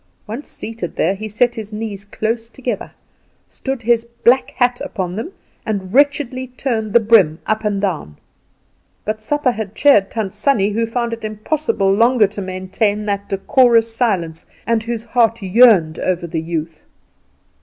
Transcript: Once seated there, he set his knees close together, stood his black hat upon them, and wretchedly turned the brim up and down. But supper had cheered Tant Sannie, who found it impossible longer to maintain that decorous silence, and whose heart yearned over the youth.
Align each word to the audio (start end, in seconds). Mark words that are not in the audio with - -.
Once 0.25 0.49
seated 0.49 0.95
there, 0.95 1.13
he 1.13 1.27
set 1.27 1.53
his 1.53 1.71
knees 1.71 2.05
close 2.05 2.49
together, 2.49 2.91
stood 3.47 3.83
his 3.83 4.03
black 4.23 4.49
hat 4.55 4.81
upon 4.83 5.15
them, 5.15 5.31
and 5.63 5.93
wretchedly 5.93 6.47
turned 6.47 6.91
the 6.91 6.99
brim 6.99 7.37
up 7.45 7.63
and 7.63 7.81
down. 7.81 8.17
But 9.05 9.21
supper 9.21 9.51
had 9.51 9.75
cheered 9.75 10.09
Tant 10.09 10.33
Sannie, 10.33 10.71
who 10.71 10.87
found 10.87 11.13
it 11.13 11.23
impossible 11.23 11.93
longer 11.93 12.25
to 12.25 12.41
maintain 12.41 13.05
that 13.05 13.29
decorous 13.29 13.93
silence, 13.95 14.47
and 14.65 14.81
whose 14.81 15.03
heart 15.03 15.39
yearned 15.43 15.99
over 15.99 16.25
the 16.25 16.41
youth. 16.41 16.83